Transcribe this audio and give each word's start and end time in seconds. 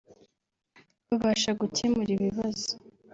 babasha 1.07 1.49
gukemura 1.59 2.09
ibibazo 2.17 2.71